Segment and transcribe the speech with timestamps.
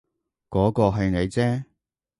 [0.49, 1.63] 嗰個係你啫